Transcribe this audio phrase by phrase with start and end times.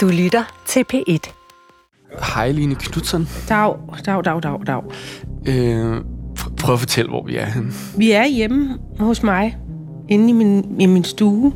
[0.00, 1.32] Du lytter til P1.
[2.34, 3.28] Hej Line Knudsen.
[3.48, 3.74] Dag,
[4.06, 4.82] dag, dag, dag, dag.
[5.46, 5.96] Øh,
[6.38, 7.72] pr- prøv at fortælle, hvor vi er henne.
[7.96, 9.56] Vi er hjemme hos mig,
[10.08, 11.52] inde i min, i min stue.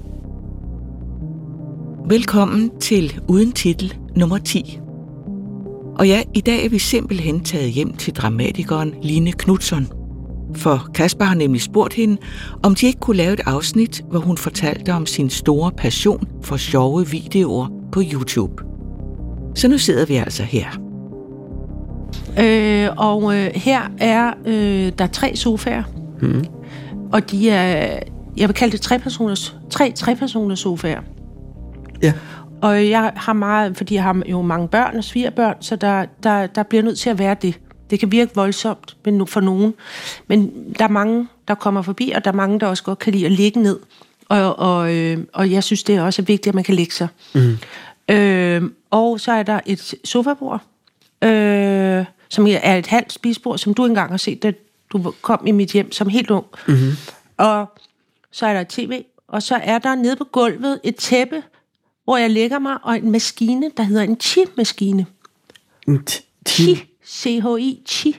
[2.09, 4.81] Velkommen til Uden Titel nummer 10.
[5.99, 9.89] Og ja, i dag er vi simpelthen taget hjem til dramatikeren Line Knudsen.
[10.55, 12.17] For Kasper har nemlig spurgt hende,
[12.63, 16.57] om de ikke kunne lave et afsnit, hvor hun fortalte om sin store passion for
[16.57, 18.63] sjove videoer på YouTube.
[19.55, 20.67] Så nu sidder vi altså her.
[22.41, 25.83] Øh, og øh, her er øh, der er tre sofaer.
[26.21, 26.45] Mm.
[27.13, 27.99] Og de er,
[28.37, 31.01] jeg vil kalde det tre personers, tre trepersoners sofaer.
[32.03, 32.13] Ja.
[32.63, 36.47] Og jeg har meget, fordi jeg har jo mange børn og svigerbørn, så der, der,
[36.47, 37.61] der bliver nødt til at være det.
[37.91, 39.75] Det kan virke voldsomt men nu- for nogen,
[40.29, 43.13] men der er mange, der kommer forbi, og der er mange, der også godt kan
[43.13, 43.79] lide at ligge ned.
[44.29, 47.09] Og, og, øh, og jeg synes, det er også vigtigt, at man kan lægge sig.
[47.35, 47.59] Mm.
[48.15, 50.61] Øh, og så er der et sofabord,
[51.23, 54.53] øh, som er et halvt spisebord, som du engang har set, da
[54.93, 56.47] du kom i mit hjem som helt ung.
[56.69, 56.91] Mm-hmm.
[57.37, 57.67] Og
[58.31, 61.43] så er der et tv, og så er der nede på gulvet et tæppe,
[62.05, 65.07] hvor jeg lægger mig, og en maskine, der hedder en chi-maskine.
[66.49, 68.17] Chi, C-H-I, chi,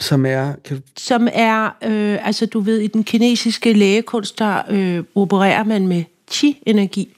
[0.00, 0.52] Som er...
[0.64, 5.64] Kan du, som er, øh, altså du ved, i den kinesiske lægekunst, der øh, opererer
[5.64, 7.08] man med chi-energi.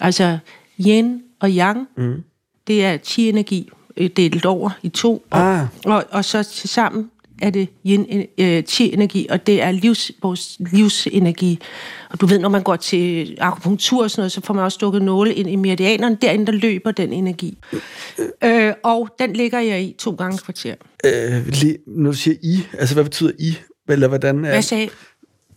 [0.00, 0.38] Altså
[0.86, 2.22] yin og yang, mm.
[2.66, 5.24] det er chi-energi øh, delt over i to.
[5.30, 5.66] Og, Ah.
[5.84, 7.10] og, og så til sammen
[7.40, 11.58] er det yin, øh, chi-energi, og det er livs, vores livsenergi.
[12.10, 14.74] Og du ved, når man går til akupunktur og sådan noget, så får man også
[14.74, 16.18] stukket nåle ind i meridianerne.
[16.22, 17.58] Derinde, der løber den energi.
[18.44, 20.74] Øh, og den ligger jeg i to gange kvarter.
[21.04, 21.52] øh,
[21.86, 23.56] når du siger I, altså hvad betyder I?
[23.88, 24.50] Eller hvordan er...
[24.50, 24.88] Hvad sagde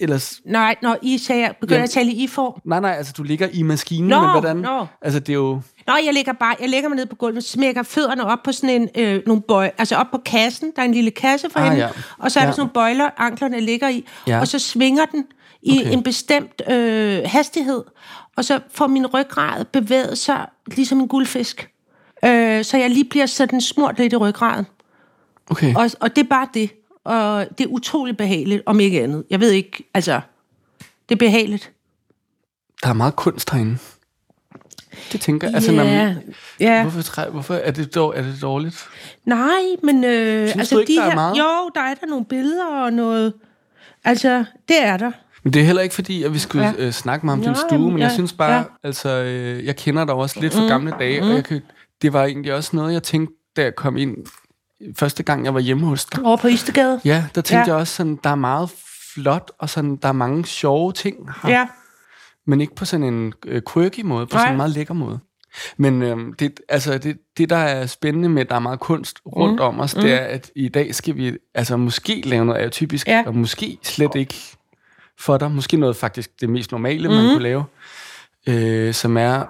[0.04, 2.62] Ellers, Nej, når I sagde, begynder Jamen- at tale i I-form.
[2.66, 4.58] nej, nej, altså du ligger i maskinen, Nå, men hvordan...
[4.58, 4.86] nå.
[5.02, 5.62] Altså det er jo...
[5.88, 8.82] Nå, jeg lægger bare, jeg lægger mig ned på gulvet, smækker fødderne op på sådan
[8.82, 11.66] en, øh, nogle bøj, altså op på kassen, der er en lille kasse for Ah,
[11.66, 11.90] hende, ja.
[12.18, 12.52] og så er der Ja.
[12.52, 14.40] sådan nogle bøjler, anklerne ligger i, Ja.
[14.40, 15.26] og så svinger den
[15.64, 15.94] i Okay.
[15.94, 17.84] en bestemt øh, hastighed,
[18.38, 21.70] og så får min ryggrad bevæget sig ligesom en guldfisk.
[22.26, 24.66] Øh, så jeg lige bliver sådan smurt lidt i ryggraden.
[25.50, 25.76] Okay.
[25.76, 26.70] Og, og det er bare det.
[27.04, 29.24] Og det er utroligt behageligt, om ikke andet.
[29.30, 30.22] Jeg ved ikke, altså,
[31.10, 31.72] det er behageligt.
[32.84, 33.78] Der er meget kunst herinde.
[35.12, 35.56] Det tænker jeg.
[35.56, 36.18] Altså, ja, man,
[36.60, 36.82] ja.
[36.82, 38.86] hvorfor, hvorfor er det, dog, er det dårligt?
[39.26, 41.38] Nej, men øh, Synes altså du ikke, de der er her, meget?
[41.38, 43.34] jo, der er der nogle billeder og noget.
[44.04, 45.12] Altså, det er der.
[45.44, 46.74] Men det er heller ikke fordi, at vi skulle Ja.
[46.78, 46.86] ja.
[46.86, 48.58] øh, snakke meget om din Nej, stue, men ja, jeg synes bare, ja.
[48.58, 48.64] ja.
[48.84, 51.62] altså, øh, jeg kender dig også lidt fra gamle dage, og jeg kan,
[52.02, 54.18] det var egentlig også noget, jeg tænkte, da jeg kom ind,
[54.96, 56.26] første gang jeg var hjemme hos dig.
[56.26, 57.02] Over på Istegade.
[57.06, 57.74] Ja, der tænkte Ja.
[57.74, 58.70] jeg også sådan, der er meget
[59.14, 61.68] flot, og sådan, der er mange sjove ting her, Ja.
[62.48, 64.52] men ikke på sådan en øh, quirky måde, på sådan Nej.
[64.52, 65.20] en meget lækker måde.
[65.78, 69.20] Men øhm, det, altså det, det, der er spændende med, at der er meget kunst
[69.26, 69.62] rundt mm.
[69.66, 73.24] om os, det er, at i dag skal vi altså måske lave noget atypisk, ja.
[73.26, 74.36] og måske slet ikke
[75.20, 75.52] for dig.
[75.52, 77.14] Måske noget faktisk det mest normale, mm.
[77.16, 77.64] man kunne lave,
[78.48, 79.46] øh, som er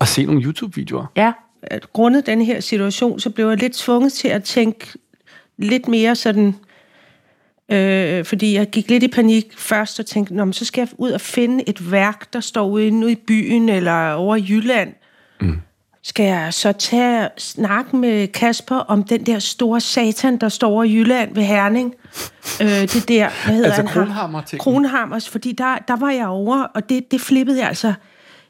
[0.00, 1.06] at se nogle YouTube-videoer.
[1.16, 1.32] Ja.
[1.62, 4.98] At Grundet den her situation, så blev jeg lidt tvunget til at tænke
[5.58, 6.54] lidt mere sådan...
[7.70, 10.88] Øh, fordi jeg gik lidt i panik først og tænkte, Nå, men så skal jeg
[10.96, 14.92] ud og finde et værk, der står ude i byen eller over i Jylland.
[15.40, 15.58] Mm.
[16.02, 20.84] Skal jeg så tage snakke med Kasper om den der store satan, der står over
[20.84, 21.94] i Jylland ved Herning?
[22.62, 24.04] Øh, det der, hvad hedder Altså han?
[24.04, 24.62] Kronhammer-tingen?
[24.62, 27.94] Kronhammers, fordi der, der var jeg over, og det, det flippede jeg altså.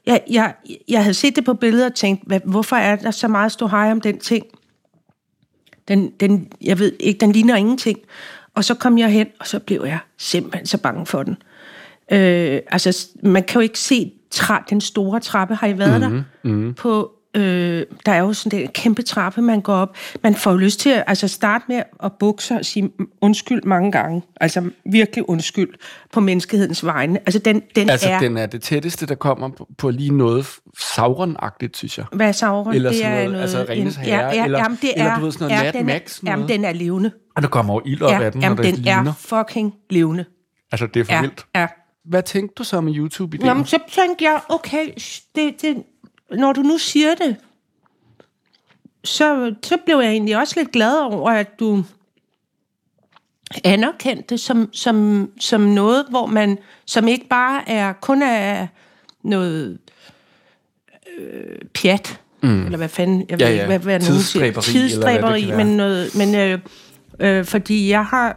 [0.08, 0.54] Jeg, jeg,
[0.88, 3.66] jeg havde set det på billeder og tænkt, hvad, hvorfor er der så meget stå
[3.66, 4.46] hej om den ting?
[5.88, 7.98] Den, den, jeg ved ikke, den ligner ingenting.
[8.54, 11.36] Og så kom jeg hen, og så blev jeg simpelthen så bange for den.
[12.12, 15.54] Øh, altså, man kan jo ikke se tra- den store trappe.
[15.54, 16.16] Har I været mm-hmm.
[16.16, 16.50] der?
[16.50, 16.74] Mm-hmm.
[16.74, 19.96] På, øh, der er jo sådan en kæmpe trappe, man går op.
[20.22, 22.90] Man får jo lyst til at altså starte med at bukke sig og sige
[23.20, 24.22] undskyld mange gange.
[24.40, 25.68] Altså virkelig undskyld
[26.12, 27.18] på menneskehedens vegne.
[27.18, 28.18] Altså, den, den Altså, er...
[28.20, 30.46] den er det tætteste, der kommer på, på lige noget
[30.78, 32.06] Sauron-agtigt, synes jeg.
[32.12, 32.74] Hvad er Sauron?
[32.74, 35.24] Eller det sådan er noget, altså Ringenes en- Herre, eller- jamen, det eller er, du
[35.24, 36.48] ved, sådan noget Mad den er- Max Jamen, noget.
[36.54, 37.10] den er levende.
[37.36, 39.10] Og der kommer jo ild op Ja, af den, jamen, når det den ligner.
[39.10, 39.14] er
[39.46, 40.24] fucking levende.
[40.72, 41.46] Altså, det er for Ja, vildt.
[41.54, 41.66] ja.
[42.04, 44.86] Hvad tænkte du så med YouTube i Jamen, så tænkte jeg, okay,
[45.34, 45.76] det, det,
[46.30, 47.36] når du nu siger det,
[49.04, 51.84] så, så blev jeg egentlig også lidt glad over, at du
[53.64, 58.66] anerkendte det som, som, som noget, hvor man, som ikke bare er kun er
[59.22, 59.78] noget
[61.18, 62.64] øh, pjat, mm.
[62.64, 63.60] eller hvad fanden, jeg Ja, ved ja.
[63.60, 64.60] ikke, hvad, hvad nogen siger.
[64.60, 66.58] Tidsdræberi, men, noget, men øh,
[67.20, 68.36] øh, fordi jeg har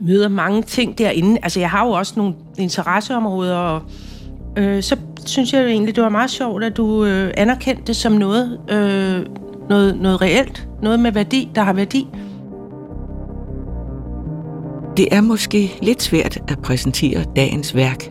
[0.00, 1.38] møder mange ting derinde.
[1.42, 3.82] Altså, jeg har jo også nogle interesseområder, og
[4.56, 4.96] øh, så
[5.26, 9.26] synes jeg egentlig, det var meget sjovt, at du øh, anerkendte det som noget, øh,
[9.68, 12.06] noget, noget reelt, noget med værdi, der har værdi.
[14.96, 18.08] Det er måske lidt svært at præsentere dagens værk.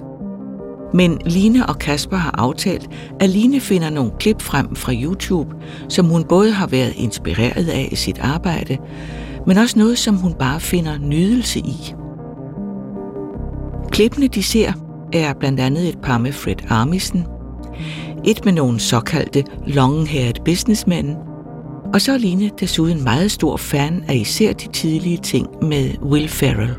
[0.94, 5.56] Men Line og Kasper har aftalt, at Line finder nogle klip frem fra YouTube,
[5.90, 8.78] som hun både har været inspireret af i sit arbejde,
[9.48, 11.94] men også noget, som hun bare finder nydelse i.
[13.92, 14.74] Klippene, de ser,
[15.14, 17.26] er blandt andet et par med Fred Armisen,
[18.26, 21.16] et med nogle såkaldte long-haired businessmænd,
[21.94, 26.30] og så er Line desuden meget stor fan af især de tidlige ting med Will
[26.30, 26.76] Ferrell.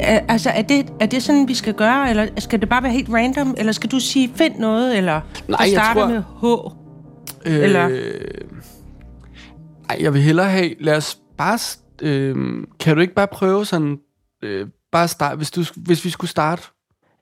[0.00, 2.92] Er, altså, er det, er det sådan, vi skal gøre, eller skal det bare være
[2.92, 6.22] helt random, eller skal du sige, find noget, eller Nej, der jeg starter tror- med
[7.42, 7.56] H?
[7.58, 7.88] Øh, Eller-
[9.90, 10.70] Ej, jeg vil hellere have...
[10.80, 11.58] Lad os bare...
[12.02, 12.36] Øh,
[12.80, 13.98] kan du ikke bare prøve sådan...
[14.44, 16.62] Øh, bare start, hvis, du, hvis vi skulle starte.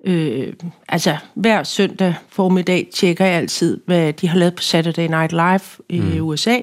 [0.04, 0.52] Øh,
[0.88, 5.60] altså, hver søndag formiddag tjekker jeg altid, hvad de har lavet på Saturday Night Live
[5.88, 6.20] i mm.
[6.20, 6.60] USA.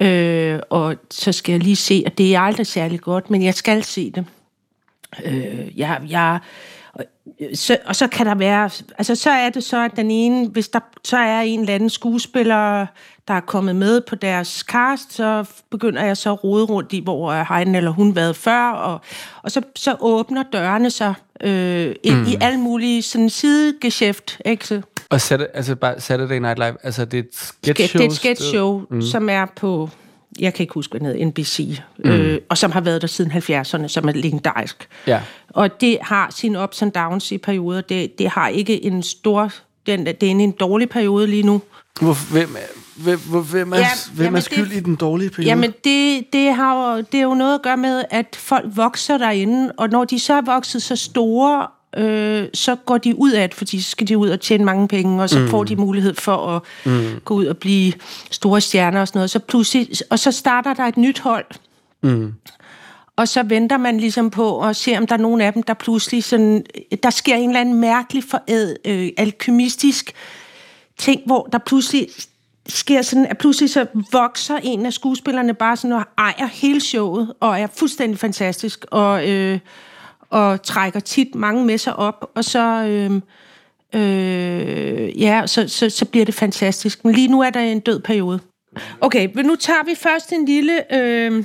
[0.00, 3.54] Øh, og så skal jeg lige se, og det er aldrig særlig godt, men jeg
[3.54, 4.24] skal se det.
[5.24, 6.38] Øh, jeg, jeg,
[6.92, 7.04] og,
[7.54, 10.68] så, og så kan der være, altså så er det så, at den ene, hvis
[10.68, 12.86] der så er en eller anden skuespiller,
[13.28, 17.00] der er kommet med på deres cast, så begynder jeg så at rode rundt i,
[17.00, 19.00] hvor har han eller hun været før, og,
[19.42, 22.26] og så, så åbner dørene sig øh, ind mm.
[22.26, 24.80] i alle mulige sådan sidegeschæft, ikke så?
[25.10, 28.02] Og Saturday, altså bare Saturday Night Live, altså det er et sketch Det show.
[28.02, 29.02] er et sketch show, mm.
[29.02, 29.90] som er på,
[30.40, 32.10] jeg kan ikke huske, hvad den NBC, mm.
[32.10, 34.88] øh, og som har været der siden 70'erne, som er legendarisk.
[35.06, 35.20] Ja.
[35.50, 37.80] Og det har sine ups and downs i perioder.
[37.80, 39.52] Det, det har ikke en stor...
[39.86, 41.62] Den, det er en dårlig periode lige nu.
[42.00, 42.56] Hvor, hvem,
[42.96, 45.48] hvem, hvor, hvem, er, Ja, hvem jamen er skyld det- i den dårlige periode?
[45.48, 49.18] Jamen, det, det, har jo, det er jo noget at gøre med, at folk vokser
[49.18, 53.48] derinde, og når de så er vokset så store, øh, så går de ud af
[53.50, 55.48] det, fordi så skal de ud og tjene mange penge, og så mm.
[55.48, 57.20] får de mulighed for at mm.
[57.24, 57.92] gå ud og blive
[58.30, 59.30] store stjerner og sådan noget.
[59.30, 61.44] Så pludselig, og så starter der et nyt hold,
[63.16, 65.74] og så venter man ligesom på at se, om der er nogen af dem, der
[65.74, 66.64] pludselig sådan...
[67.02, 70.12] Der sker en eller anden mærkelig foræd, øh, alkymistisk
[70.98, 72.08] ting, hvor der pludselig
[72.68, 77.34] sker sådan, at pludselig så vokser en af skuespillerne bare sådan og ejer hele showet,
[77.40, 79.58] og er fuldstændig fantastisk, og, øh,
[80.30, 82.84] og trækker tit mange med sig op, og så...
[82.86, 83.20] Øh,
[83.94, 87.04] Øh, ja, så, så, så bliver det fantastisk.
[87.04, 88.40] Men lige nu er der en død periode.
[89.00, 91.44] Okay, men nu tager vi først en lille øh,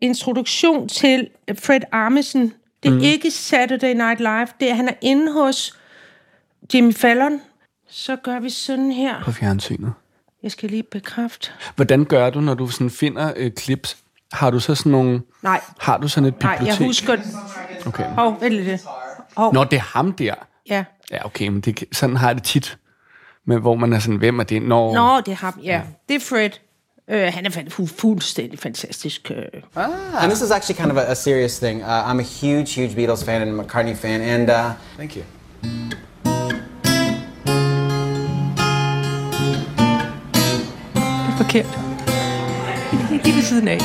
[0.00, 2.52] introduktion til Fred Armisen.
[2.82, 3.00] Det er mm.
[3.00, 4.46] ikke Saturday Night Live.
[4.60, 5.78] Det er, han er inde hos
[6.74, 7.40] Jimmy Fallon.
[7.88, 9.22] Så gør vi sådan her.
[9.24, 9.92] På fjernsynet.
[10.42, 11.50] Jeg skal lige bekræfte.
[11.76, 13.96] Hvordan gør du, når du sådan finder øh, clips?
[14.32, 15.22] Har du så sådan nogle...
[15.42, 16.80] Nej, Har du sådan et nej, bibliotek?
[16.80, 17.16] jeg husker...
[17.86, 18.04] Okay.
[18.04, 18.80] Hov, vent lidt.
[19.36, 20.34] Hov, Nå, det er ham der.
[20.68, 20.84] ja.
[21.12, 22.78] Ja, okay, men det, sådan har jeg det tit.
[23.46, 24.62] Med, hvor man er sådan, hvem er det?
[24.62, 25.82] Nå, Nå, det er ham, ja.
[26.08, 26.50] Det er Fred.
[27.10, 29.30] Øh, han er fu- fuldstændig fantastisk.
[29.34, 29.44] Øh.
[29.76, 31.80] And this is actually kind of a, a serious thing.
[31.82, 34.56] Uh, I'm a huge, huge Beatles fan and a McCartney fan, and uh,
[34.96, 35.22] Thank you.
[41.40, 43.20] Det er forkert.
[43.24, 43.78] Lige, ved siden af.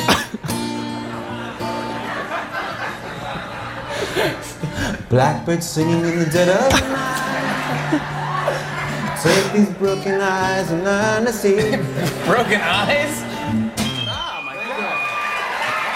[5.10, 8.02] blackbird singing in the dead of night.
[9.24, 11.56] Take these broken eyes and learn to see.
[12.26, 13.16] Broken eyes?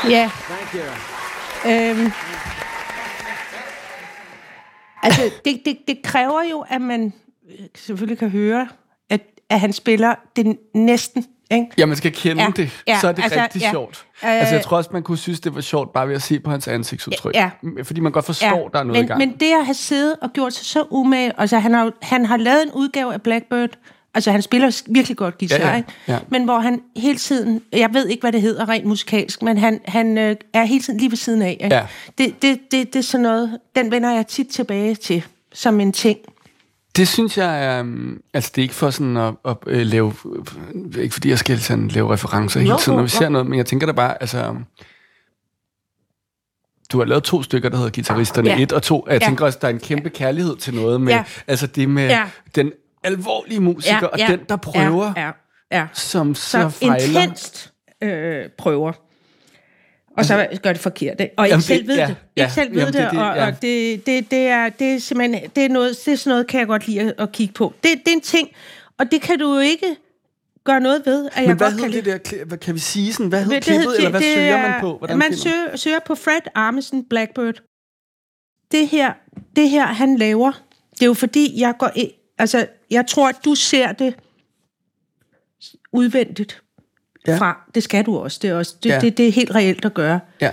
[0.09, 1.71] Ja, Thank you.
[1.71, 2.11] øhm.
[5.03, 7.13] Altså, det, det, det kræver jo, at man
[7.49, 8.67] øh, selvfølgelig kan høre,
[9.09, 11.67] at, at han spiller det næsten, ikke?
[11.77, 13.71] Ja, man skal kende Ja, det, ja, så er det altså, rigtig ja.
[13.71, 14.05] sjovt.
[14.23, 16.39] Øh, altså, jeg tror også, man kunne synes, det var sjovt bare ved at se
[16.39, 17.35] på hans ansigtsudtryk.
[17.35, 17.49] Ja.
[17.83, 19.17] Fordi man godt forstår, der er noget men, i gang.
[19.17, 22.37] Men det at have siddet og gjort sig så umage, altså han har, han har
[22.37, 23.69] lavet en udgave af Blackbird,
[24.13, 25.89] altså han spiller virkelig godt guitar, Ja, ja, ikke?
[26.07, 26.19] ja.
[26.29, 29.79] men hvor han hele tiden, jeg ved ikke, hvad det hedder rent musikalsk, men han,
[29.85, 31.57] han øh, er hele tiden lige ved siden af.
[31.61, 31.75] Ikke?
[31.75, 31.85] Ja.
[32.17, 35.91] Det, det, det, det er sådan noget, den vender jeg tit tilbage til, som en
[35.91, 36.17] ting.
[36.95, 40.13] Det synes jeg um, Altså, det er ikke for sådan at, at uh, lave...
[40.25, 40.45] Uh,
[40.97, 43.65] ikke fordi jeg skal sådan lave referencer hele tiden, når vi ser noget, men jeg
[43.65, 44.55] tænker da bare, altså...
[46.91, 48.61] Du har lavet to stykker, der hedder Gitarristerne Ja.
[48.61, 49.05] 1 og 2.
[49.09, 49.27] Jeg Ja.
[49.27, 51.13] tænker også, der er en kæmpe kærlighed til noget med...
[51.13, 51.23] Ja.
[51.47, 52.29] Altså, det med Ja.
[52.55, 52.71] den
[53.03, 55.31] alvorlige musiker, og den, der prøver, Ja, ja,
[55.71, 55.87] ja.
[55.93, 56.95] som så, Så fejler.
[57.21, 58.91] intenst øh, prøver.
[60.19, 61.33] Og så gør det forkert, ikke?
[61.37, 62.15] Og ikke Jamen, selv det- ved ja, det.
[62.37, 63.47] ja, Ikke selv ved jamen, det, det det, og, ja.
[63.47, 66.47] og det, det, det, er, det er simpelthen, det er, noget, det er sådan noget,
[66.47, 67.73] kan jeg godt lide at, at kigge på.
[67.83, 68.49] Det, det er en ting,
[68.97, 69.95] og det kan du jo ikke
[70.63, 72.45] gøre noget ved, at jeg Men hvad godt kan det der?
[72.45, 73.27] Hvad kan vi sige sådan?
[73.29, 74.97] Hvad hedder Det klippet, hedder- eller hvad det søger er- man på?
[74.97, 77.61] Hvordan man søger, søger på Fred Armisen Blackbird.
[78.71, 79.13] det her,
[79.55, 80.51] det her, han laver,
[80.93, 84.13] det er jo fordi, jeg går ind, altså, jeg tror, at du ser det
[85.93, 86.61] udvendigt
[87.27, 87.37] Ja.
[87.37, 87.61] fra.
[87.75, 88.39] Det skal du også.
[88.41, 88.99] Det er, også, det, Ja.
[88.99, 90.19] det, det er helt reelt at gøre.
[90.41, 90.51] Ja.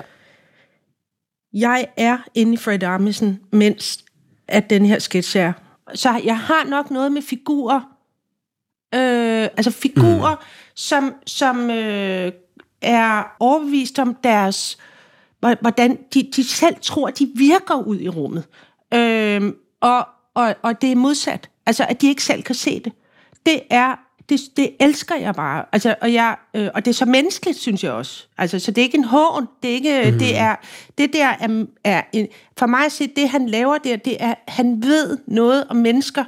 [1.53, 4.05] Jeg er inde i Fred Armisen, mens
[4.49, 5.53] at den her sketch er.
[5.95, 7.81] Så jeg har nok noget med figurer.
[8.95, 10.43] Øh, altså figurer, mm.
[10.75, 12.33] som, som øh,
[12.83, 14.79] er overbevist om deres...
[15.41, 18.45] hvor- Hvordan de, de selv tror, de virker ud i rummet.
[18.95, 21.51] Øh, og, og, og det er modsat.
[21.67, 22.93] Altså, at de ikke selv kan se det.
[23.47, 23.97] Det er...
[24.29, 25.65] Det, det elsker jeg bare.
[25.73, 28.27] Altså, og, jeg, øh, og det er så menneskeligt, synes jeg også.
[28.39, 29.47] Altså, så det er ikke en hån.
[29.63, 30.19] Det, er ikke, mm.
[30.19, 30.57] det, er,
[30.99, 32.29] det der er, er en,
[32.59, 36.25] for mig at se, det han laver der, det er, han ved noget om mennesker,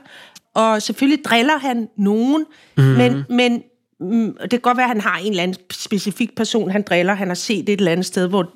[0.54, 2.44] og selvfølgelig driller han nogen,
[2.76, 2.82] mm.
[2.84, 3.62] men, men
[4.00, 7.14] mm, det kan godt være, at han har en eller anden specifik person, han driller,
[7.14, 8.50] han har set et eller andet sted, hvor,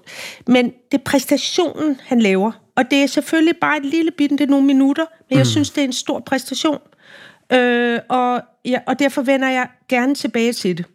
[0.47, 4.45] men det er præstationen, han laver, og det er selvfølgelig bare et lille bitte, det
[4.45, 6.79] er nogle minutter, men jeg synes, det er en stor præstation.
[7.53, 10.87] Øh, og, ja, og derfor vender jeg gerne tilbage til det.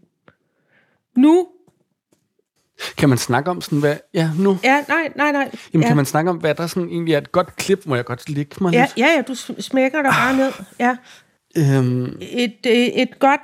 [1.17, 1.47] Nu
[2.97, 3.97] Kan man snakke om sådan, hvad...
[4.13, 4.57] Ja, nu.
[4.63, 5.51] Ja, nej, nej, nej.
[5.73, 5.87] Jamen, ja.
[5.87, 7.85] kan man snakke om, hvad der sådan egentlig er et godt klip?
[7.85, 8.97] Må jeg godt ligge mig Ja, lidt?
[8.97, 10.51] ja, ja, du sm- smækker dig bare ned.
[10.79, 10.97] Ja.
[11.57, 13.41] Øhm, Et, øh, et godt...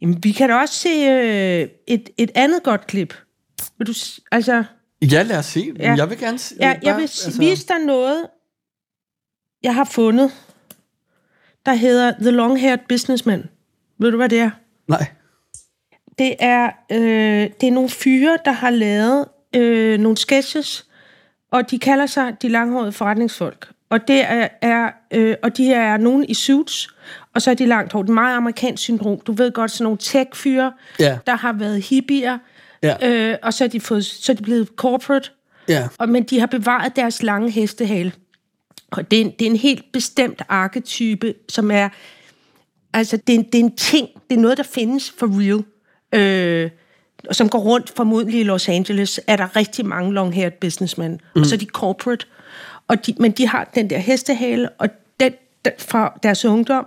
[0.00, 3.14] Jamen, vi kan da også se øh, et, et andet godt klip.
[3.78, 3.92] Vil du...
[4.32, 4.64] Altså...
[5.12, 5.72] ja, lad os se.
[5.78, 5.94] Ja.
[5.96, 6.38] Jeg vil gerne.
[6.60, 7.38] Ja, jeg vil altså...
[7.38, 8.26] vise dig noget,
[9.62, 10.32] jeg har fundet,
[11.66, 13.44] der hedder The Long-Haired Businessman.
[13.98, 14.50] Ved du, hvad det er?
[14.88, 15.06] Nej.
[16.18, 19.24] Det er, øh, det er nogle fyre, der har lavet
[19.56, 20.86] øh, nogle sketches,
[21.52, 23.68] og de kalder sig de langhårede forretningsfolk.
[23.90, 26.88] Og, det er, er, øh, og de er nogen i suits,
[27.34, 28.02] og så er de langt hår.
[28.02, 29.20] Det er meget amerikansk syndrom.
[29.20, 31.18] Du ved godt, sådan nogle tech-fyre, Ja.
[31.26, 32.38] der har været hippier,
[32.82, 33.08] Ja.
[33.08, 35.30] øh, og så er, de fået, så er de blevet corporate,
[35.68, 35.88] Ja.
[35.98, 38.12] og, men de har bevaret deres lange hestehale.
[38.90, 41.88] Og det er, en, det er en helt bestemt arketype, som er...
[42.92, 44.08] Altså, det er, det er en ting.
[44.30, 45.64] Det er noget, der findes for real.
[46.14, 46.70] Øh,
[47.28, 51.12] og som går rundt formodentlig i Los Angeles, er der rigtig mange long-haired businessmen.
[51.12, 51.40] Mm.
[51.40, 52.26] Og så er de corporate.
[52.88, 54.88] Og de, men de har den der hestehale, og
[55.20, 55.32] den,
[55.64, 56.86] den fra deres ungdom.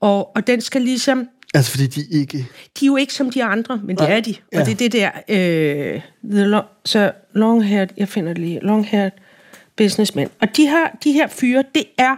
[0.00, 1.28] Og, og den skal ligesom...
[1.54, 2.38] Altså, fordi de ikke...
[2.80, 4.16] De er jo ikke som de andre, men det Nej.
[4.16, 4.34] er de.
[4.52, 4.60] Ja.
[4.60, 5.10] Og det er det der...
[5.28, 6.00] Øh,
[6.32, 7.88] the long, så long-haired...
[7.96, 8.60] Jeg finder det lige.
[8.62, 9.27] Long-haired
[9.78, 10.28] businessmen.
[10.40, 12.16] Og de her, de her fyre, det er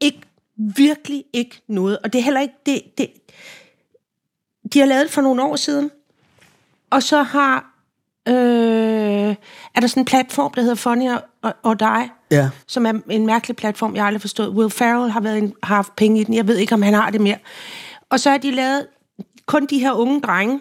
[0.00, 0.20] ikke,
[0.56, 1.98] virkelig ikke noget.
[1.98, 2.54] Og det er heller ikke...
[2.66, 3.10] Det, det,
[4.72, 5.90] de har lavet det for nogle år siden.
[6.90, 7.70] Og så har...
[8.28, 8.34] Øh,
[9.74, 12.50] er der sådan en platform, der hedder Funny or, or Die, Ja.
[12.66, 14.48] som er en mærkelig platform, jeg har aldrig forstået.
[14.48, 16.34] Will Ferrell har, været en, har haft penge i den.
[16.34, 17.36] Jeg ved ikke, om han har det mere.
[18.10, 18.86] Og så har de lavet
[19.46, 20.60] kun de her unge drenge,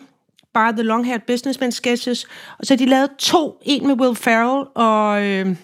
[0.54, 2.26] bare The Long Haired Businessman sketches,
[2.60, 5.56] og så har de lavet to, en med Will Ferrell og øh,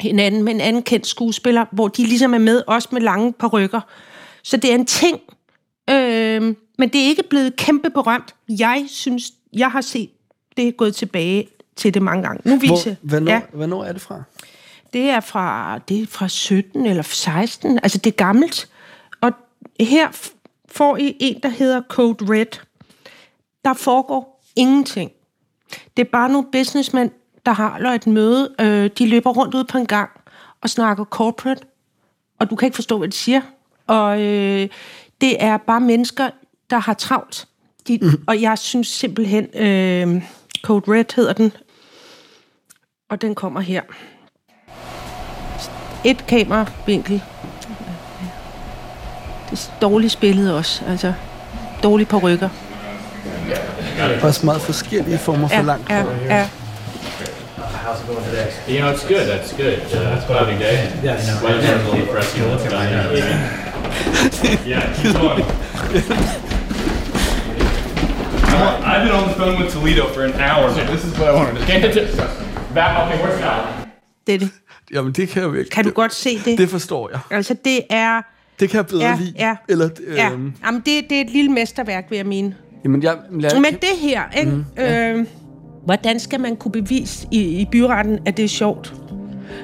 [0.00, 3.32] en anden med en anden kendt skuespiller, hvor de ligesom er med, også med lange
[3.32, 3.80] parrykker.
[4.42, 5.20] Så det er en ting,
[5.90, 6.42] øh,
[6.78, 8.34] men det er ikke blevet kæmpe berømt.
[8.48, 10.10] Jeg synes, jeg har set,
[10.56, 12.50] det er gået tilbage til det mange gange.
[12.50, 13.40] Nu viser Hvor, hvornår, ja.
[13.52, 14.22] hvornår er det fra?
[14.92, 17.78] Det er fra, det er fra 17 eller 16.
[17.82, 18.68] Altså, det er gammelt.
[19.20, 19.32] Og
[19.80, 20.08] her
[20.68, 22.60] får I en, der hedder Code Red.
[23.64, 25.10] Der foregår ingenting.
[25.96, 27.10] Det er bare nogle businessmænd,
[27.46, 28.54] der har et møde.
[28.60, 30.10] Øh, de løber rundt ud på en gang
[30.62, 31.62] og snakker corporate.
[32.40, 33.40] Og du kan ikke forstå, hvad de siger.
[33.86, 34.68] Og øh,
[35.20, 36.30] det er bare mennesker,
[36.70, 37.48] der har travlt.
[37.88, 38.24] De, mm.
[38.26, 40.22] Og jeg synes simpelthen, øh,
[40.62, 41.52] Code Red hedder den.
[43.10, 43.82] Og den kommer her
[46.04, 47.22] et kameravinkel.
[49.50, 51.12] Det er dårligt spillet også, altså
[51.82, 52.48] dårligt på rykker.
[54.22, 56.48] Også meget forskellige former for Ja, langt ja,
[57.86, 58.20] hår.
[58.36, 58.72] ja.
[58.72, 59.24] You know, it's good.
[59.32, 59.78] That's good.
[59.94, 60.78] Uh, it's cloudy day.
[61.08, 61.42] Yes.
[61.42, 62.42] Weather's a little depressing.
[62.52, 62.76] Let's go.
[64.72, 65.44] Yeah, keep going.
[68.90, 71.34] I've been on the phone with Toledo for an hour, so this is what I
[71.34, 71.66] wanted to
[72.02, 72.16] it.
[72.74, 72.92] Back.
[73.02, 73.66] Okay, where's Scott?
[74.26, 74.50] Det er det.
[74.92, 75.70] Jamen, det kan jeg virkelig.
[75.72, 76.58] Kan du godt se det?
[76.58, 77.20] Det forstår jeg.
[77.30, 78.22] Altså, det er...
[78.60, 79.32] Det kan jeg bedre Ja, lide.
[79.38, 79.56] ja.
[79.68, 80.30] Eller, øhm, Ja,
[80.66, 82.54] jamen, det, det er et lille mesterværk, vil jeg mene.
[82.84, 84.50] Jamen, jeg, lad, Men det her, ikke?
[84.50, 85.12] Mm, ja.
[85.12, 85.26] øh,
[85.86, 88.94] hvordan skal man kunne bevise i, i byretten, at det er sjovt?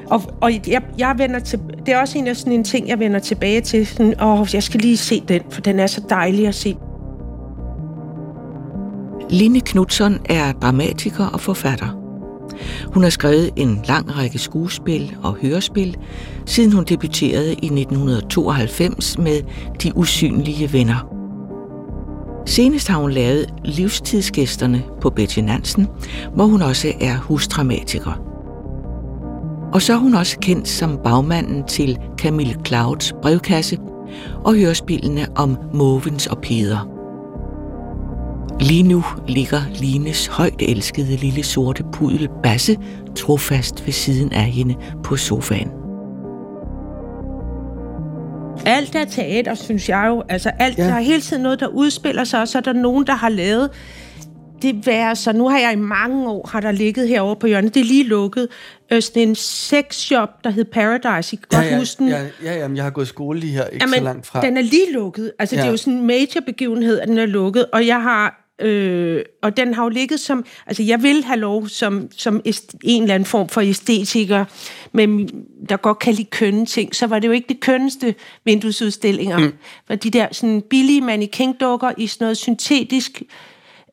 [0.06, 2.98] Og, og jeg, jeg vender til, det er også en af sådan en ting, jeg
[2.98, 3.86] vender tilbage til.
[3.86, 6.76] Sådan, åh, jeg skal lige se den, for den er så dejlig at se.
[9.30, 11.98] Line Knudsen er dramatiker og forfatter.
[12.94, 15.96] Hun har skrevet en lang række skuespil og hørespil,
[16.46, 19.42] siden hun debuterede i 1992 med
[19.82, 21.21] De Usynlige Venner.
[22.46, 25.86] Senest har hun lavet Livstidsgæsterne på Betty Nansen,
[26.34, 28.22] hvor hun også er husdramatiker.
[29.72, 33.78] Og så er hun også kendt som bagmanden til Camille Clouds brevkasse
[34.44, 36.88] og hørespillene om Movens og Peder.
[38.60, 42.76] Lige nu ligger Lines højt elskede lille sorte pudel Basse
[43.16, 45.81] trofast ved siden af hende på sofaen.
[48.66, 50.22] Alt er teater, synes jeg jo.
[50.28, 50.84] Altså, alt, ja.
[50.84, 53.28] der er hele tiden noget, der udspiller sig, og så er der nogen, der har
[53.28, 53.70] lavet
[54.62, 55.32] det være så.
[55.32, 58.04] Nu har jeg i mange år, har der ligget herovre på hjørnet, det er lige
[58.04, 58.48] lukket,
[58.92, 61.34] øh, sådan en sexshop, der hed Paradise.
[61.36, 62.08] I kan Ja, godt ja, huske den.
[62.08, 64.40] ja, ja, jamen, jeg har gået skole lige her, ikke så langt fra.
[64.40, 65.32] den er lige lukket.
[65.38, 65.62] Altså, ja.
[65.62, 68.41] det er jo sådan en major begivenhed, at den er lukket, og jeg har...
[68.62, 70.44] Øh, og den har jo ligget som...
[70.66, 72.40] Altså, jeg vil have lov som, som
[72.84, 74.44] en eller anden form for æstetiker,
[74.92, 75.28] men
[75.68, 78.14] der godt kan lide kønne ting, så var det jo ikke det kønneste
[78.44, 79.38] vinduesudstillinger.
[79.38, 79.52] Mm.
[79.86, 83.22] For de der sådan billige mannequin-dukker i sådan noget syntetisk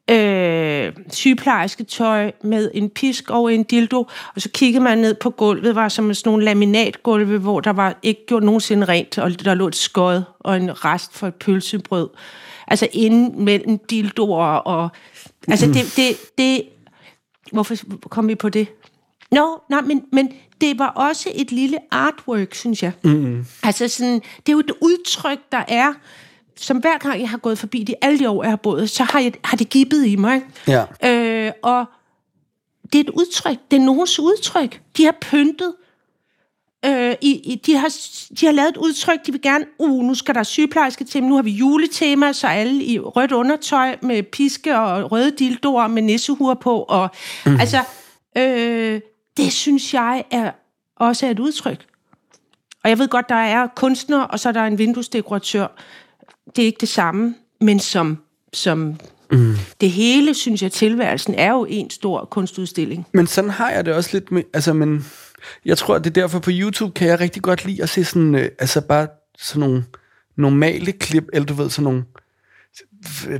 [0.09, 5.29] øh, sygeplejerske tøj med en pisk og en dildo, og så kiggede man ned på
[5.29, 9.53] gulvet, var som sådan nogle laminatgulve, hvor der var ikke gjort nogensinde rent, og der
[9.53, 12.09] lå et skod og en rest for et pølsebrød.
[12.69, 14.89] Altså inden mellem dildoer og...
[15.47, 16.63] Altså det, det, det...
[17.51, 17.75] Hvorfor
[18.09, 18.67] kom vi på det?
[19.31, 22.91] Nå, no, nej, men, men det var også et lille artwork, synes jeg.
[23.03, 23.45] Mm.
[23.63, 25.93] Altså sådan, det er jo et udtryk, der er,
[26.55, 29.03] som hver gang jeg har gået forbi det, alle de år, jeg har boet, så
[29.03, 30.41] har, jeg, har det gibbet i mig.
[30.67, 30.85] Ja.
[31.05, 31.85] Øh, og
[32.93, 33.57] det er et udtryk.
[33.71, 34.81] Det er nogens udtryk.
[34.97, 35.73] De har pyntet.
[36.85, 37.89] Øh, i, i, de, har,
[38.39, 41.35] de har lavet et udtryk, de vil gerne, uh, nu skal der sygeplejerske til, nu
[41.35, 46.53] har vi juletema, så alle i rødt undertøj med piske og røde dildoer med nissehuer
[46.53, 46.83] på.
[46.83, 47.09] Og,
[47.45, 47.59] mm.
[47.59, 47.83] Altså,
[48.37, 49.01] øh,
[49.37, 50.51] det synes jeg er
[50.99, 51.85] også er et udtryk.
[52.83, 55.67] Og jeg ved godt, der er kunstner, og så er der en vinduesdekoratør.
[56.55, 58.17] Det er ikke det samme, men som,
[58.53, 58.95] som
[59.31, 59.55] mm.
[59.81, 63.07] det hele, synes jeg, tilværelsen er jo en stor kunstudstilling.
[63.11, 65.05] Men sådan har jeg det også lidt med, altså, men
[65.65, 68.03] jeg tror, at det er derfor på YouTube kan jeg rigtig godt lide at se
[68.05, 69.07] sådan, øh, altså bare
[69.39, 69.83] sådan nogle
[70.37, 72.03] normale klip, eller du ved, sådan nogle,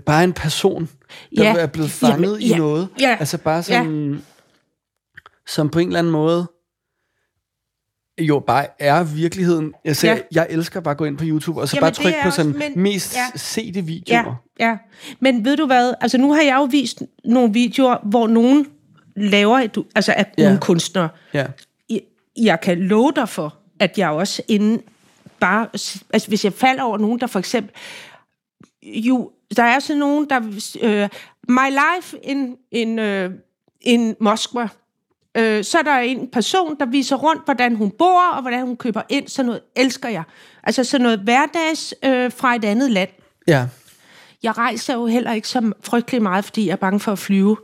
[0.05, 0.89] bare en person,
[1.37, 1.55] der Ja.
[1.57, 2.57] er blevet fanget Jamen, i ja.
[2.57, 2.87] noget.
[2.99, 3.17] Ja.
[3.19, 4.21] Altså bare sådan,
[5.47, 6.47] som på en eller anden måde,
[8.21, 9.73] jo bare er virkeligheden.
[9.85, 10.17] Jeg, siger, Ja.
[10.17, 10.23] ja.
[10.41, 12.35] jeg elsker bare at gå ind på YouTube, og så Jamen, bare trykke på også-
[12.35, 13.25] sådan men- mest ja.
[13.35, 14.35] sete Ja, videoer.
[14.59, 14.77] ja.
[15.19, 15.93] Men ved du hvad?
[16.01, 18.67] Altså, nu har jeg jo vist nogle videoer, hvor nogen
[19.15, 20.43] laver, et, altså at Ja.
[20.43, 21.09] nogle kunstnere.
[21.33, 21.47] Ja.
[22.39, 24.81] Jeg, kan love dig for, at jeg også inden
[25.39, 25.67] bare...
[26.13, 27.73] Altså, hvis jeg falder over nogen, der for eksempel...
[28.83, 30.39] Jo, der er sådan nogen, der...
[30.81, 31.09] Øh,
[31.49, 33.31] my life in, in, øh,
[33.81, 34.67] in Moskva.
[35.37, 38.77] Øh, så er der en person, der viser rundt, hvordan hun bor, og hvordan hun
[38.77, 39.27] køber ind.
[39.27, 40.23] Sådan noget elsker jeg.
[40.63, 43.09] Altså sådan noget hverdags øh, fra et andet land.
[43.47, 43.67] ja.
[44.43, 47.57] Jeg rejser jo heller ikke så frygtelig meget, fordi jeg er bange for at flyve.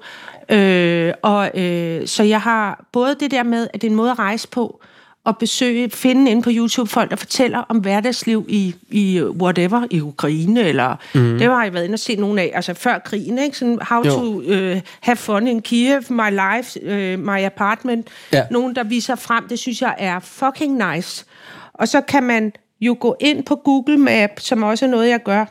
[0.49, 4.11] Øh, og, øh, så jeg har både det der med, at det er en måde
[4.11, 4.81] at rejse på,
[5.25, 10.01] og besøge, finde inde på YouTube folk, der fortæller om hverdagsliv i, i whatever, i
[10.01, 11.37] Ukraine, eller mm.
[11.37, 13.57] det har jeg været inde og se nogle af, altså før krigen, ikke?
[13.57, 14.11] Sådan, how Jo.
[14.11, 18.07] to uh, have fun in Kiev, my life, uh, my apartment.
[18.33, 18.43] Ja.
[18.51, 21.25] Nogen, der viser frem, det synes jeg er fucking nice.
[21.73, 25.23] Og så kan man jo gå ind på Google Map, som også er noget, jeg
[25.23, 25.45] gør,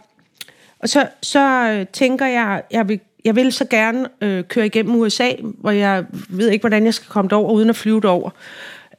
[0.84, 4.94] og så, så øh, tænker jeg, jeg vil, jeg vil så gerne øh, køre igennem
[4.94, 8.30] USA, hvor jeg ved ikke, hvordan jeg skal komme derover, uden at flyve derover.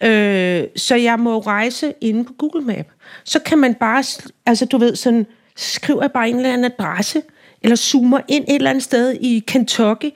[0.04, 2.86] Øh, så jeg må rejse inde på Google Map.
[3.24, 4.04] Så kan man bare,
[4.45, 7.21] altså du ved, sådan, skriver jeg bare en eller anden adresse,
[7.62, 10.10] eller zoomer ind et eller andet sted i Kentucky,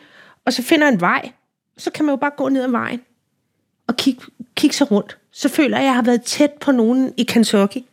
[0.45, 1.32] og så finder jeg en vej.
[1.77, 3.01] Så kan man jo bare gå ned ad vejen
[3.88, 4.21] og kigge,
[4.55, 5.17] kigge sig rundt.
[5.32, 7.84] Så føler jeg, at jeg har været tæt på nogen i Kentucky.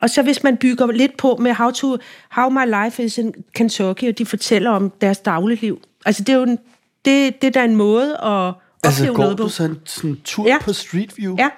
[0.00, 1.96] Og så hvis man bygger lidt på med how, to,
[2.30, 5.82] how my life is in Kentucky, og de fortæller om deres dagligliv.
[6.06, 6.58] Altså det er jo en,
[7.04, 9.42] det, det er da en måde at opleve Altså går noget på.
[9.42, 10.58] du sådan en tur Ja.
[10.60, 11.36] på Street View?
[11.38, 11.48] Ja,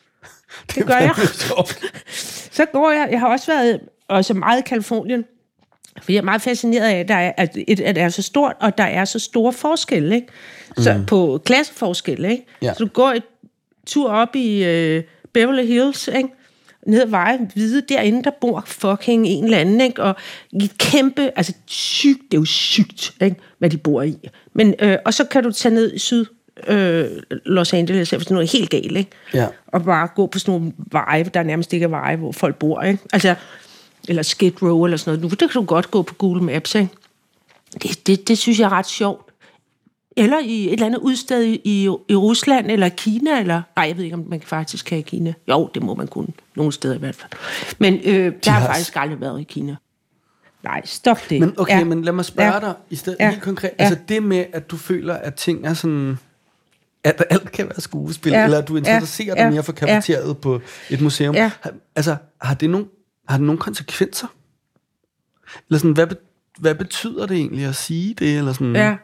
[0.74, 1.14] det gør jeg.
[2.52, 5.24] Så går jeg, jeg har også været også meget i Kalifornien,
[6.02, 8.22] for jeg er meget fascineret af, at, der er, at, et- at det er så
[8.22, 10.26] stort, og der er så store forskelle, ikke?
[10.78, 11.06] Så mm.
[11.06, 12.46] på klasseforskelle, ikke?
[12.62, 12.74] Ja.
[12.74, 13.22] Så du går et
[13.86, 16.28] tur op i øh, Beverly Hills, ikke?
[16.86, 20.02] Ned ad vejen, hvide, derinde, der bor fucking en eller anden, ikke?
[20.02, 20.16] Og
[20.52, 23.36] i et kæmpe, altså sygt, det er jo sygt, ikke?
[23.58, 24.18] Hvad de bor i.
[24.54, 26.24] Men, øh, og så kan du tage ned i syd,
[26.66, 27.06] øh,
[27.46, 29.10] Los Angeles, for sådan noget helt galt, ikke?
[29.34, 29.46] Ja.
[29.66, 32.82] Og bare gå på sådan nogle veje, der nærmest ikke er veje, hvor folk bor,
[32.82, 33.02] ikke?
[33.12, 33.34] Altså,
[34.08, 35.22] eller Skid Row eller sådan noget.
[35.22, 36.88] Nu, det kan du godt gå på Google Maps, ikke?
[37.82, 39.31] Det, det, det synes jeg er ret sjovt.
[40.16, 41.60] Eller i et eller andet udsted i,
[42.08, 43.62] i, Rusland, eller Kina, eller...
[43.76, 45.34] Nej, jeg ved ikke, om man faktisk kan i Kina.
[45.48, 46.28] Jo, det må man kunne.
[46.56, 47.30] Nogle steder i hvert fald.
[47.78, 49.76] Men øh, der har har- faktisk aldrig været i Kina.
[50.64, 51.40] Nej, stop det.
[51.40, 51.78] Men okay, Ja.
[51.78, 51.84] ja.
[51.84, 52.60] men lad mig spørge Ja.
[52.60, 53.30] dig i stedet Ja.
[53.30, 53.70] helt konkret.
[53.78, 53.84] Ja.
[53.84, 56.18] Altså det med, at du føler, at ting er sådan
[57.04, 59.72] at alt kan være skuespil, Ja, eller at du interesserer ja, dig ja, mere for
[59.72, 61.34] kafeteriet på et museum.
[61.34, 61.50] Ja.
[61.60, 62.86] Har- Altså, har det, nogen,
[63.28, 64.26] har det nogle konsekvenser?
[65.68, 66.06] Eller sådan, hvad,
[66.58, 68.38] hvad betyder det egentlig at sige det?
[68.38, 68.96] Eller sådan, Ja.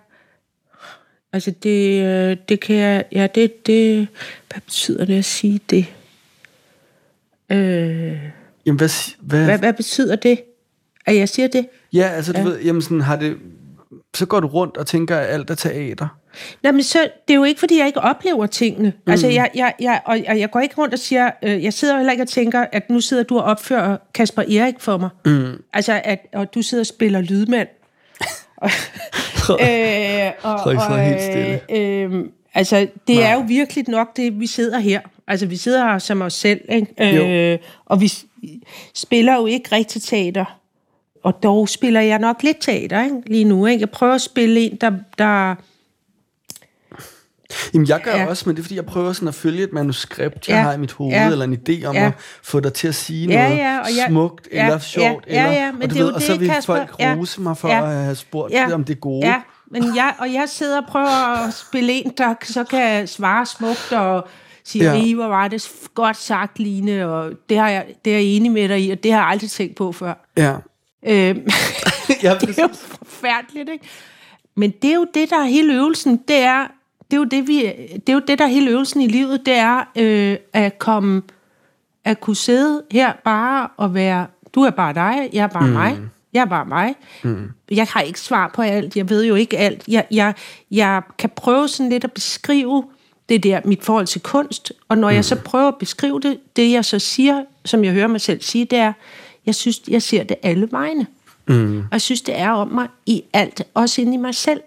[1.33, 3.05] Altså, det, øh, det kan jeg...
[3.13, 4.09] Ja, det, det...
[4.51, 5.87] Hvad betyder det at sige det?
[7.51, 8.19] Øh,
[8.67, 8.89] Jamen, hvad,
[9.21, 10.41] hvad, hvad, hvad betyder det?
[11.07, 11.67] At jeg siger det?
[11.93, 12.45] Ja, altså, du ja.
[12.45, 13.37] ved, jamen sådan, har det...
[14.15, 16.19] Så går du rundt og tænker, at alt er teater.
[16.63, 18.93] Nej, men så, det er jo ikke, fordi jeg ikke oplever tingene.
[19.07, 19.11] Mm.
[19.11, 21.97] Altså, jeg, jeg, jeg, og, og jeg går ikke rundt og siger, øh, jeg sidder
[21.97, 25.09] heller ikke og tænker, at nu sidder du og opfører Kasper Erik for mig.
[25.25, 25.63] Mm.
[25.73, 27.69] Altså, at og du sidder og spiller lydmand.
[28.57, 28.71] og,
[29.55, 31.61] øh, og, Frederik sidder helt stille.
[31.71, 32.77] Øh, øh, altså,
[33.09, 33.25] det Nej.
[33.25, 35.01] er jo virkelig nok det, vi sidder her.
[35.27, 37.53] Altså, vi sidder her som os selv, ikke?
[37.53, 38.13] Øh, og vi
[38.95, 40.59] spiller jo ikke rigtig teater.
[41.23, 43.17] Og dog spiller jeg nok lidt teater ikke?
[43.27, 43.67] lige nu.
[43.67, 43.81] Ikke?
[43.81, 44.93] Jeg prøver at spille en, der...
[45.19, 45.55] der
[47.75, 48.27] Jamen, jeg gør ja.
[48.27, 50.63] Også, men det er, fordi jeg prøver sådan at følge et manuskript, jeg Ja.
[50.63, 51.27] har i mit hoved, Ja.
[51.31, 52.07] eller en idé om Ja.
[52.07, 55.33] at få dig til at sige noget ja, og jeg- smukt, ja, eller sjovt, ja,
[55.35, 56.77] ja, eller, ja, men og, du det er ved, jo og så det, vil Kasper.
[56.77, 57.91] folk rose mig for Ja.
[57.91, 58.73] at have spurgt Ja.
[58.75, 59.27] om det gode.
[59.27, 59.37] Ja,
[59.71, 63.93] men jeg, og jeg sidder og prøver at spille en, der så kan svare smukt
[63.93, 64.29] og
[64.65, 65.15] sige, ja.
[65.15, 68.69] hvor var det godt sagt, Line, og det, har jeg, det er jeg enig med
[68.69, 70.15] dig i, og det har jeg aldrig tænkt på før.
[70.37, 70.55] ja.
[71.07, 71.47] Øhm,
[72.23, 73.87] ja det er jo forfærdeligt, ikke?
[74.57, 76.17] Men det er jo det, der er hele øvelsen.
[76.29, 76.67] Det er,
[77.11, 77.63] det er jo det, vi,
[77.95, 79.47] det er jo det, der er hele øvelsen i livet.
[79.47, 81.23] Det er øh, at komme,
[82.05, 85.73] at kunne sidde her bare og være, du er bare dig, jeg er bare mm.
[85.73, 85.99] mig.
[86.33, 86.95] Jeg er bare mig.
[87.23, 87.51] Mm.
[87.71, 88.97] Jeg har ikke svar på alt.
[88.97, 89.85] Jeg ved jo ikke alt.
[89.89, 90.35] Jeg, jeg,
[90.71, 92.85] jeg kan prøve sådan lidt at beskrive
[93.29, 94.73] det der, mit forhold til kunst.
[94.89, 95.15] Og når mm.
[95.15, 98.43] jeg så prøver at beskrive det, det jeg så siger, som jeg hører mig selv
[98.43, 98.93] sige, det er,
[99.47, 101.07] jeg synes, jeg ser det alle vegne.
[101.49, 101.79] Mm.
[101.79, 104.61] Og jeg synes, det er om mig i alt, også inde i mig selv.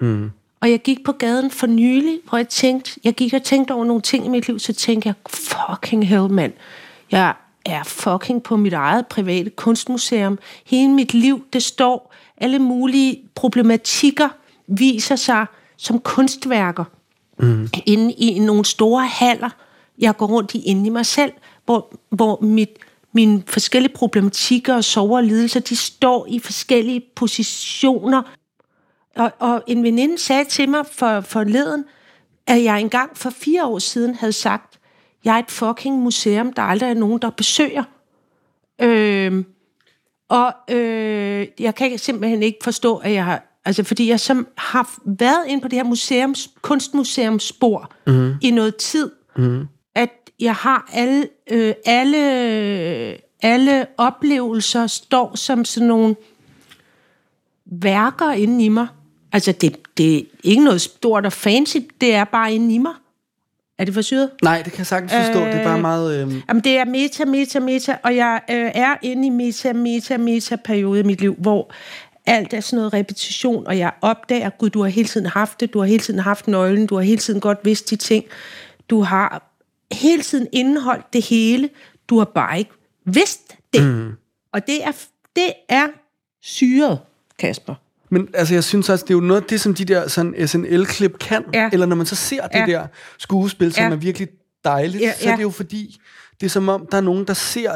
[0.00, 0.30] Mm.
[0.60, 3.84] Og jeg gik på gaden for nylig, hvor jeg tænkte, jeg gik og tænkte over
[3.84, 6.52] nogle ting i mit liv, så tænkte jeg, fucking hell, mand.
[7.10, 7.34] Jeg
[7.66, 10.38] er fucking på mit eget private kunstmuseum.
[10.66, 14.28] Hele mit liv, det står, alle mulige problematikker
[14.66, 15.46] viser sig
[15.76, 16.84] som kunstværker.
[17.38, 17.68] Mm.
[17.86, 19.50] Inde i nogle store haller,
[19.98, 21.32] jeg går rundt i inde i mig selv,
[21.64, 22.70] hvor, hvor mit,
[23.12, 28.22] mine forskellige problematikker og sorger og lidelser, de står i forskellige positioner.
[29.16, 31.84] Og, og en veninde sagde til mig for, forleden,
[32.46, 34.78] at jeg engang for fire år siden havde sagt,
[35.24, 37.84] jeg er et fucking museum, der aldrig er nogen, der besøger.
[38.82, 39.44] Øhm,
[40.28, 43.46] og øh, jeg kan simpelthen ikke forstå, at jeg har...
[43.64, 48.34] Altså, fordi jeg som har været inde på det her museums, kunstmuseumsspor mm.
[48.42, 49.68] i noget tid, mm.
[49.94, 56.16] at jeg har alle, øh, alle, alle oplevelser står som sådan nogle
[57.66, 58.88] værker inde i mig.
[59.32, 62.92] Altså, det, det er ikke noget stort og fancy, det er bare inde i mig.
[63.78, 64.30] Er det for syret?
[64.42, 65.40] Nej, det kan jeg sagtens forstå.
[65.40, 66.22] Øh, det er bare meget...
[66.22, 70.16] Øh, Jamen, det er meta, meta, meta, og jeg øh, er inde i meta, meta,
[70.16, 71.72] meta periode i mit liv, hvor
[72.26, 75.72] alt er sådan noget repetition, og jeg opdager, gud, du har hele tiden haft det,
[75.72, 78.24] du har hele tiden haft nøglen, du har hele tiden godt vidst de ting,
[78.90, 79.52] du har
[79.92, 81.68] hele tiden indeholdt det hele,
[82.08, 82.70] du har bare ikke
[83.04, 83.84] vidst det.
[83.84, 84.12] Mm.
[84.52, 84.92] Og det er,
[85.36, 85.86] det er
[86.42, 86.98] syret,
[87.38, 87.74] Kasper.
[88.10, 90.48] Men altså, jeg synes også, det er jo noget af det, som de der sådan
[90.48, 91.44] SNL-klip kan.
[91.54, 91.68] Ja.
[91.72, 92.66] Eller når man så ser det Ja.
[92.66, 92.86] der
[93.18, 93.90] skuespil, som Ja.
[93.90, 94.28] er virkelig
[94.64, 95.36] dejligt, Ja, så er ja.
[95.36, 96.00] det jo fordi,
[96.40, 97.72] det er som om, der er nogen, der ser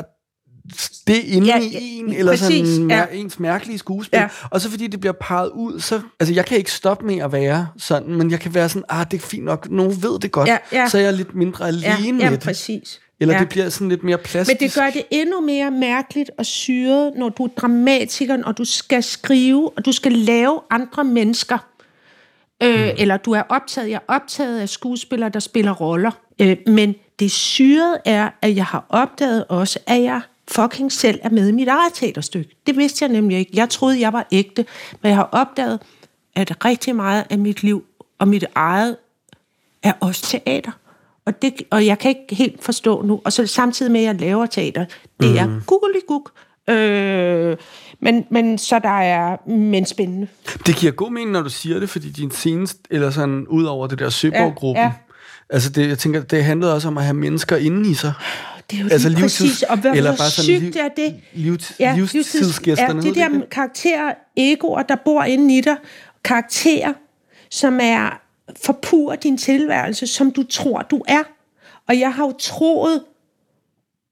[1.07, 2.97] det inde Ja, i ja, en, eller præcis, sådan ja.
[2.99, 3.05] ja.
[3.13, 4.19] ens mærkelige skuespil.
[4.19, 4.29] Ja.
[4.51, 6.01] Og så fordi det bliver peget ud, så...
[6.21, 9.07] Altså, jeg kan ikke stoppe med at være sådan, men jeg kan være sådan, ah,
[9.11, 10.89] det er fint nok, nogen ved det godt, Ja, ja.
[10.89, 12.45] så er jeg lidt mindre Ja, alene ja med det.
[12.47, 13.01] præcis.
[13.25, 13.41] Eller ja.
[13.41, 14.61] det bliver sådan lidt mere Men plastisk.
[14.61, 19.03] det gør det endnu mere mærkeligt og syret, når du er dramatikeren, og du skal
[19.03, 21.59] skrive, og du skal lave andre mennesker.
[22.63, 22.91] Øh, mm.
[22.99, 26.11] Eller du er optaget, jeg er optaget af skuespillere, der spiller roller.
[26.39, 31.31] Øh, men det syret er, at jeg har opdaget også, at jeg fucking selv er
[31.31, 32.51] med i mit eget teaterstykke.
[32.67, 33.51] Det vidste jeg nemlig ikke.
[33.55, 34.65] Jeg troede, jeg var ægte,
[35.03, 35.81] men jeg har opdaget,
[36.37, 37.85] at rigtig meget af mit liv
[38.19, 38.97] og mit eget
[39.83, 40.73] er også teater.
[41.27, 43.21] Og, det, og jeg kan ikke helt forstå nu.
[43.25, 44.85] Og så samtidig med, at jeg laver teater,
[45.21, 45.37] det mm.
[45.37, 46.29] er guggeligug.
[46.71, 47.57] Øh,
[48.01, 50.27] men, men så der er men spændende.
[50.67, 53.87] Det giver god mening, når du siger det, fordi din seneste, eller sådan, ud over
[53.87, 54.93] det der Søborg-gruppen, Ja, ja.
[55.51, 58.13] Altså, det, jeg tænker, det handlede også om at have mennesker inde i sig.
[58.71, 59.63] Det er jo Altså lige livstids- præcis.
[59.63, 61.15] Og hvor, eller bare sådan sygt er det?
[61.35, 63.51] livs- Ja, livstidsgæsterne, Ja, det der det?
[63.51, 65.77] karakterer, egoer, der bor inde i dig.
[66.25, 66.93] Karakterer,
[67.51, 68.21] som er
[68.65, 71.23] forpurer din tilværelse, som du tror, du er.
[71.89, 73.05] Og jeg har jo troet,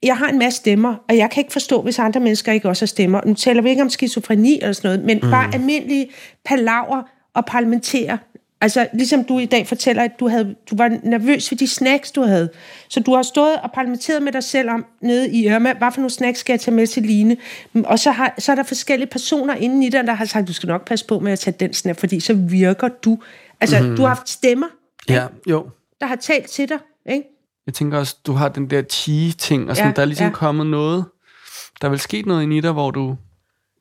[0.02, 2.82] jeg har en masse stemmer, og jeg kan ikke forstå, hvis andre mennesker ikke også
[2.82, 3.20] har stemmer.
[3.26, 5.30] Nu taler vi ikke om skizofreni eller sådan noget, men mm.
[5.30, 6.10] bare almindelige
[6.44, 7.02] palaver
[7.34, 8.18] og parlamentere
[8.62, 12.10] Altså, ligesom du i dag fortæller, at du, havde, du var nervøs for de snacks,
[12.10, 12.50] du havde.
[12.88, 16.00] Så du har stået og parlamenteret med dig selv om nede i Irma, hvad for
[16.00, 17.36] nogle snacks skal jeg tage med til Line?
[17.84, 20.52] Og så, har, så er der forskellige personer inde i den, der har sagt, du
[20.52, 23.18] skal nok passe på med at tage den snap, fordi så virker du.
[23.62, 23.96] Altså, mm.
[23.96, 24.66] du har haft stemmer,
[25.08, 25.68] Ja, jo.
[26.00, 26.78] der har talt til dig,
[27.10, 27.24] ikke?
[27.66, 30.32] Jeg tænker også, du har den der chi-ting, og sådan, Ja, der er ligesom ja.
[30.32, 31.04] kommet noget,
[31.80, 33.16] der er vel sket noget inde i dig, hvor du...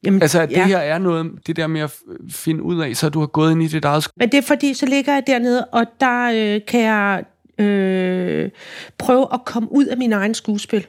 [0.06, 0.66] Jamen, Altså, at det ja.
[0.66, 1.94] her er noget, det der med at
[2.32, 4.08] finde ud af, så du har gået ind i dit eget...
[4.18, 7.24] Men det er fordi, så ligger jeg dernede, og der øh, kan jeg
[7.66, 8.50] øh,
[8.98, 10.88] prøve at komme ud af min egen skuespil.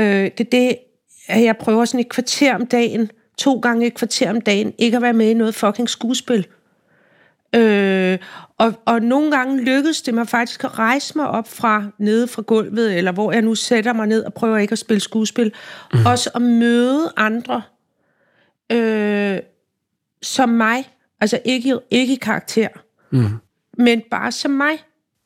[0.00, 0.76] Øh, det er det,
[1.28, 4.96] at jeg prøver sådan et kvarter om dagen, to gange et kvarter om dagen, ikke
[4.96, 6.46] at være med i noget fucking skuespil.
[7.54, 8.18] Øh,
[8.58, 12.42] og, og nogle gange lykkedes det mig faktisk at rejse mig op fra nede fra
[12.42, 15.52] gulvet, eller hvor jeg nu sætter mig ned og prøver ikke at spille skuespil.
[15.94, 16.06] Mm.
[16.06, 17.62] Også at møde andre
[18.72, 19.38] øh,
[20.22, 20.90] som mig.
[21.20, 22.68] Altså ikke, ikke karakter,
[23.10, 23.26] Mm.
[23.78, 24.84] men bare som mig.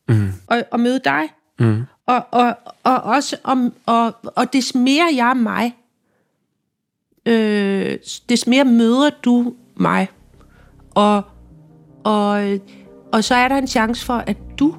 [0.09, 0.33] Mm.
[0.47, 1.23] Og, og møde dig.
[1.59, 1.83] Mm.
[2.07, 5.77] Og, og, og også om, og, og des mere jeg er mig,
[7.27, 10.09] øh, des mere møder du mig.
[10.95, 11.23] Og,
[12.09, 12.59] og,
[13.12, 14.75] og så er der en chance for, at du,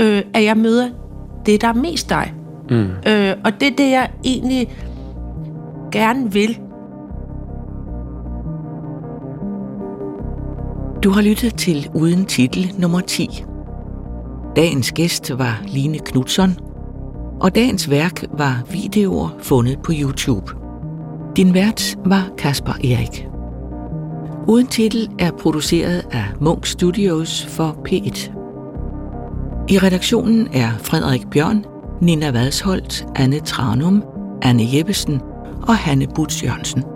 [0.00, 0.88] øh, at jeg møder
[1.46, 2.34] det, der er mest dig.
[2.70, 2.76] Mm.
[2.76, 4.76] Øh, og det er det, jeg egentlig
[5.92, 6.60] gerne vil.
[11.02, 13.44] Du har lyttet til Uden Titel nummer 10.
[14.56, 16.58] Dagens gæst var Line Knudsen,
[17.40, 20.52] og dagens værk var videoer fundet på YouTube.
[21.36, 23.35] Din vært var Kasper Erik.
[24.48, 28.30] Uden Titel er produceret af Munk Studios for P1.
[29.68, 31.64] I redaktionen er Frederik Bjørn,
[32.00, 34.04] Nina Vadsholt, Anne Tranum,
[34.42, 35.20] Anne Jeppesen
[35.62, 36.95] og Hanne Butz Jørgensen.